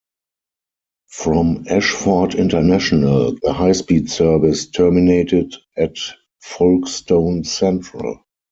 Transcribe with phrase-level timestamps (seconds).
[1.09, 5.99] From Ashford International, the High Speed service terminated at
[6.39, 8.23] Folkestone Central.